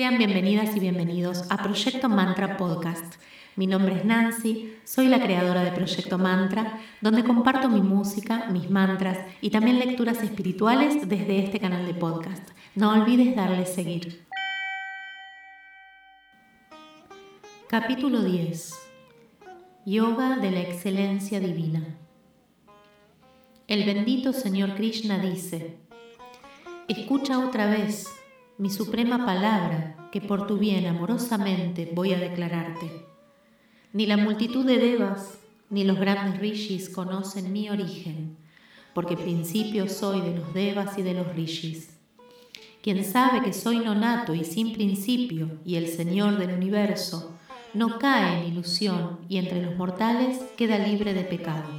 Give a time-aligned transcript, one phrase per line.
[0.00, 3.16] Sean bienvenidas y bienvenidos a Proyecto Mantra Podcast.
[3.54, 8.70] Mi nombre es Nancy, soy la creadora de Proyecto Mantra, donde comparto mi música, mis
[8.70, 12.48] mantras y también lecturas espirituales desde este canal de podcast.
[12.74, 14.24] No olvides darle seguir.
[17.68, 18.72] Capítulo 10.
[19.84, 21.84] Yoga de la excelencia divina.
[23.68, 25.76] El bendito Señor Krishna dice,
[26.88, 28.06] Escucha otra vez
[28.60, 33.06] mi suprema palabra que por tu bien amorosamente voy a declararte.
[33.94, 35.38] Ni la multitud de devas
[35.70, 38.36] ni los grandes rishis conocen mi origen,
[38.92, 41.96] porque principio soy de los devas y de los rishis.
[42.82, 47.32] Quien sabe que soy nonato y sin principio y el Señor del universo,
[47.72, 51.70] no cae en ilusión y entre los mortales queda libre de pecado.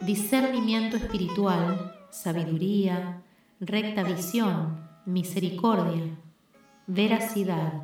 [0.00, 3.20] Discernimiento espiritual, sabiduría,
[3.58, 6.16] recta visión, misericordia,
[6.86, 7.82] veracidad,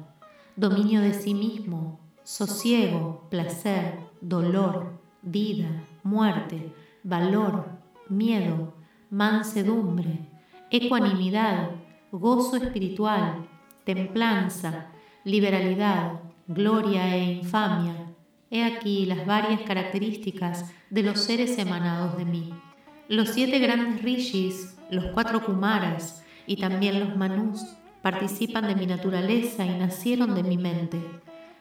[0.57, 7.67] dominio de sí mismo, sosiego, placer, dolor, vida, muerte, valor,
[8.09, 8.75] miedo,
[9.11, 10.29] mansedumbre,
[10.71, 11.71] ecuanimidad,
[12.13, 13.49] gozo espiritual,
[13.85, 14.93] templanza,
[15.25, 17.95] liberalidad, gloria e infamia.
[18.51, 22.55] He aquí las varias características de los seres emanados de mí.
[23.09, 29.67] Los siete grandes rishis, los cuatro kumaras, y también los manús participan de mi naturaleza
[29.67, 30.99] y nacieron de mi mente.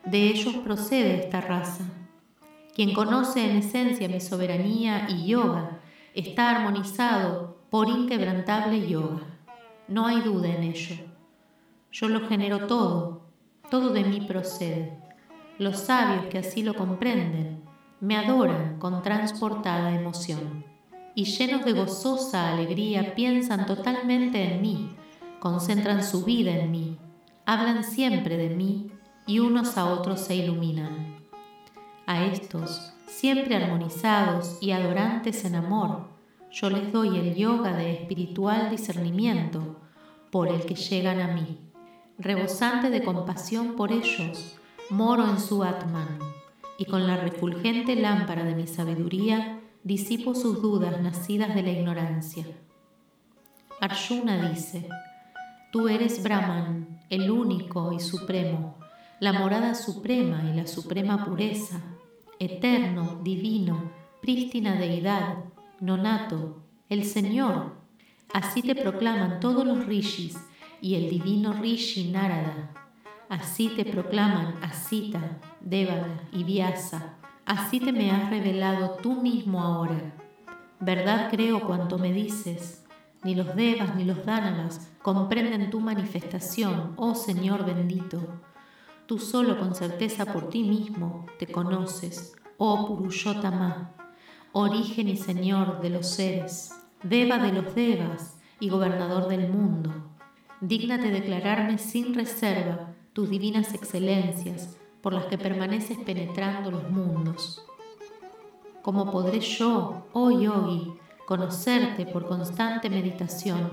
[0.06, 1.84] De ellos procede esta raza.
[2.74, 5.82] Quien conoce en esencia mi soberanía y yoga
[6.14, 9.24] está armonizado por inquebrantable yoga.
[9.90, 10.96] No hay duda en ello.
[11.92, 13.24] Yo lo genero todo,
[13.70, 14.98] todo de mí procede.
[15.60, 17.62] Los sabios que así lo comprenden
[18.00, 20.77] me adoran con transportada emoción
[21.18, 24.96] y llenos de gozosa alegría piensan totalmente en mí,
[25.40, 27.00] concentran su vida en mí,
[27.44, 28.92] hablan siempre de mí
[29.26, 31.16] y unos a otros se iluminan.
[32.06, 36.08] A estos, siempre armonizados y adorantes en amor,
[36.52, 39.76] yo les doy el yoga de espiritual discernimiento
[40.30, 41.58] por el que llegan a mí.
[42.20, 44.56] Rebosante de compasión por ellos,
[44.92, 46.20] moro en su Atman,
[46.78, 49.57] y con la refulgente lámpara de mi sabiduría
[49.88, 52.46] disipo sus dudas nacidas de la ignorancia.
[53.80, 54.90] Arjuna dice,
[55.72, 58.76] Tú eres Brahman, el único y supremo,
[59.22, 61.80] la morada suprema y la suprema pureza,
[62.38, 63.90] eterno, divino,
[64.22, 65.38] prístina deidad,
[65.80, 67.78] nonato, el Señor.
[68.34, 70.38] Así te proclaman todos los rishis
[70.82, 72.74] y el divino rishi Narada.
[73.30, 80.14] Así te proclaman Asita, Devada y Vyasa así te me has revelado tú mismo ahora.
[80.80, 82.84] Verdad creo cuanto me dices.
[83.24, 88.22] Ni los devas ni los dánavas comprenden tu manifestación, oh Señor bendito.
[89.08, 93.94] Tú solo con certeza por ti mismo te conoces, oh Purushotama,
[94.52, 99.94] origen y Señor de los seres, deva de los devas y gobernador del mundo.
[100.62, 107.64] Dígnate declararme sin reserva tus divinas excelencias, por las que permaneces penetrando los mundos.
[108.82, 110.94] ¿Cómo podré yo, oh yogi,
[111.26, 113.70] conocerte por constante meditación?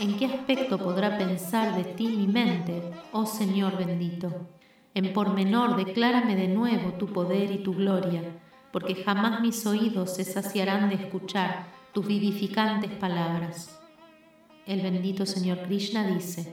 [0.00, 4.48] ¿En qué aspecto podrá pensar de ti mi mente, oh Señor bendito?
[4.94, 8.22] En pormenor declárame de nuevo tu poder y tu gloria,
[8.72, 13.78] porque jamás mis oídos se saciarán de escuchar tus vivificantes palabras.
[14.66, 16.52] El bendito Señor Krishna dice,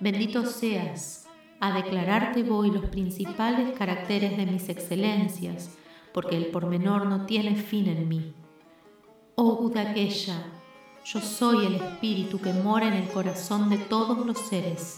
[0.00, 1.23] Bendito seas,
[1.60, 5.70] a declararte voy los principales caracteres de mis excelencias,
[6.12, 8.34] porque el pormenor no tiene fin en mí.
[9.36, 10.44] Oh Budakesha,
[11.04, 14.96] yo soy el espíritu que mora en el corazón de todos los seres,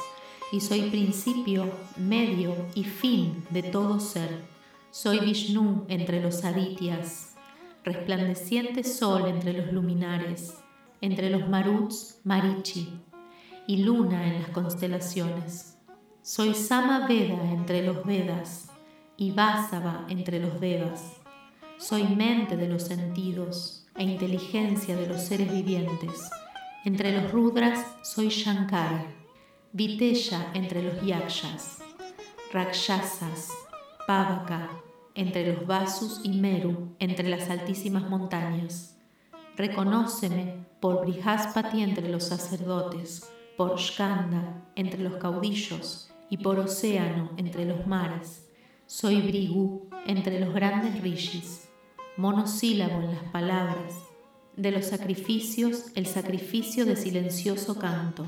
[0.52, 4.44] y soy principio, medio y fin de todo ser.
[4.90, 7.34] Soy Vishnu entre los adityas,
[7.84, 10.54] resplandeciente sol entre los luminares,
[11.00, 13.00] entre los maruts, marichi,
[13.66, 15.75] y luna en las constelaciones.
[16.28, 18.66] Soy Sama Veda entre los Vedas
[19.16, 21.20] y Vasava entre los Devas.
[21.78, 26.28] Soy mente de los sentidos e inteligencia de los seres vivientes.
[26.84, 29.06] Entre los Rudras soy Shankara,
[29.70, 31.78] Vitesha entre los Yakshas,
[32.52, 33.52] Rakshasas,
[34.08, 34.68] Pavaka
[35.14, 38.96] entre los Vasus y Meru entre las altísimas montañas.
[39.56, 47.64] Reconóceme por Brihaspati entre los sacerdotes, por Skanda entre los caudillos y por océano entre
[47.64, 48.48] los mares.
[48.86, 51.68] Soy Brigu entre los grandes rishis,
[52.16, 53.94] monosílabo en las palabras,
[54.56, 58.24] de los sacrificios el sacrificio de silencioso canto,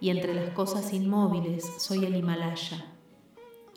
[0.00, 2.84] y entre las cosas inmóviles soy el Himalaya.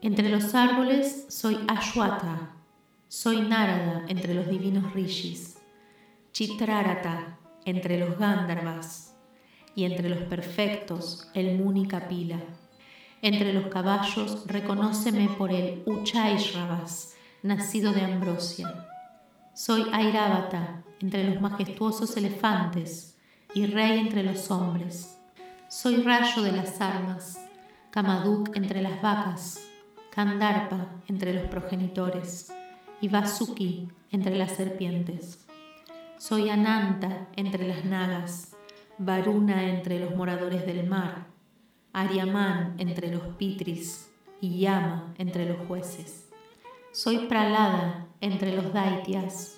[0.01, 2.53] Entre los árboles soy Ashwata,
[3.07, 5.57] soy Narada entre los divinos rishis,
[6.31, 9.15] Chitrarata entre los Gandharvas
[9.75, 12.39] y entre los perfectos el Muni Kapila.
[13.21, 18.87] Entre los caballos reconóceme por el Uchaishravas, nacido de Ambrosia.
[19.55, 23.17] Soy Airavata entre los majestuosos elefantes
[23.55, 25.17] y rey entre los hombres.
[25.67, 27.39] Soy rayo de las armas,
[27.89, 29.67] Kamaduk entre las vacas,
[30.11, 32.53] Kandarpa entre los progenitores
[33.01, 35.43] y Vasuki entre las serpientes.
[36.19, 38.55] Soy Ananta entre las nagas,
[38.99, 41.36] Varuna entre los moradores del mar,
[41.97, 46.29] Ariamán entre los pitris y Yama entre los jueces.
[46.91, 49.57] Soy Pralada entre los daitias,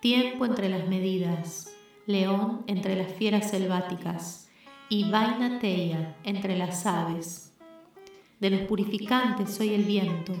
[0.00, 1.72] tiempo entre las medidas,
[2.06, 4.48] león entre las fieras selváticas
[4.88, 7.52] y Vainateya entre las aves.
[8.40, 10.34] De los purificantes soy el viento,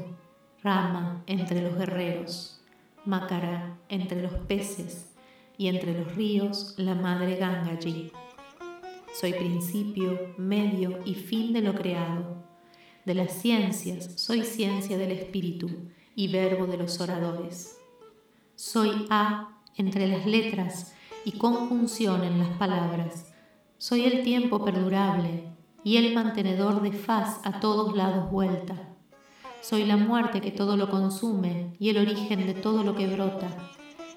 [0.64, 2.60] Rama entre los guerreros,
[3.04, 5.14] Makara entre los peces
[5.56, 8.10] y entre los ríos la madre Gangaji.
[9.18, 10.34] Soy principio,
[11.56, 12.44] de lo creado.
[13.06, 15.70] De las ciencias soy ciencia del espíritu
[16.14, 17.78] y verbo de los oradores.
[18.56, 20.94] Soy A entre las letras
[21.24, 23.32] y conjunción en las palabras.
[23.78, 25.44] Soy el tiempo perdurable
[25.82, 28.76] y el mantenedor de faz a todos lados vuelta.
[29.62, 33.48] Soy la muerte que todo lo consume y el origen de todo lo que brota.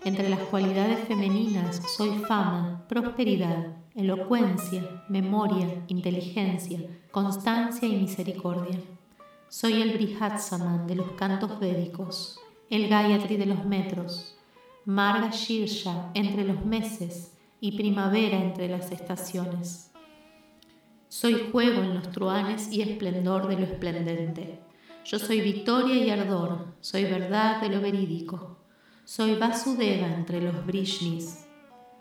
[0.04, 6.80] Entre las cualidades femeninas soy fama, prosperidad, elocuencia, memoria, inteligencia,
[7.12, 8.80] constancia y misericordia.
[9.50, 14.38] Soy el Brihatsaman de los cantos védicos, el Gayatri de los metros,
[14.86, 19.92] Marga Shirsha entre los meses y primavera entre las estaciones.
[21.10, 24.62] Soy juego en los truanes y esplendor de lo esplendente.
[25.04, 28.60] Yo soy victoria y ardor, soy verdad de lo verídico.
[29.04, 31.49] Soy Vasudeva entre los Brishnis,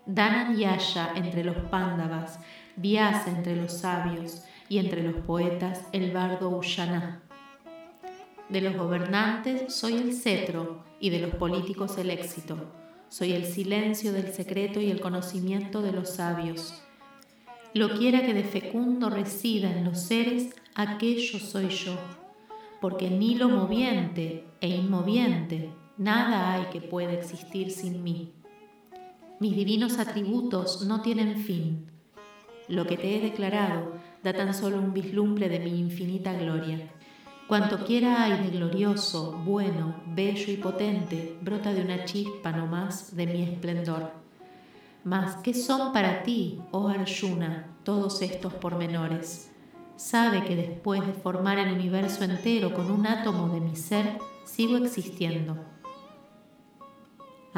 [0.08, 2.40] Yasha entre los Pándavas,
[2.76, 7.20] Vyasa entre los sabios y entre los poetas el bardo Ushana.
[8.48, 12.56] De los gobernantes soy el cetro y de los políticos el éxito.
[13.10, 16.82] Soy el silencio del secreto y el conocimiento de los sabios.
[17.74, 21.98] Lo quiera que de fecundo resida en los seres, aquello soy yo,
[22.80, 28.32] porque ni lo moviente e inmoviente Nada hay que pueda existir sin mí.
[29.40, 31.86] Mis divinos atributos no tienen fin.
[32.66, 33.92] Lo que te he declarado
[34.24, 36.90] da tan solo un vislumbre de mi infinita gloria.
[37.46, 43.14] Cuanto quiera hay de glorioso, bueno, bello y potente, brota de una chispa no más
[43.14, 44.10] de mi esplendor.
[45.04, 49.52] Mas, ¿qué son para ti, oh Arjuna, todos estos pormenores?
[49.94, 54.76] Sabe que después de formar el universo entero con un átomo de mi ser, sigo
[54.78, 55.77] existiendo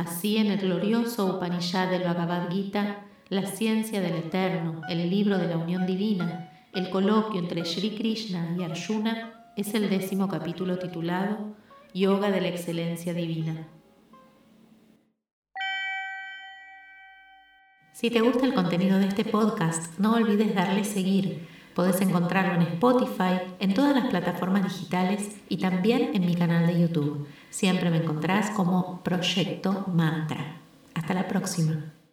[0.00, 5.47] Así en el glorioso Upanishad del Bhagavad Gita, la ciencia del eterno, el libro de
[5.47, 11.55] la unión divina, el coloquio entre Sri Krishna y Arjuna es el décimo capítulo titulado
[11.93, 13.69] Yoga de la Excelencia Divina.
[17.93, 21.47] Si te gusta el contenido de este podcast, no olvides darle seguir
[21.80, 26.78] Podés encontrarlo en Spotify, en todas las plataformas digitales y también en mi canal de
[26.78, 27.26] YouTube.
[27.49, 30.58] Siempre me encontrás como Proyecto Mantra.
[30.92, 31.82] Hasta la próxima.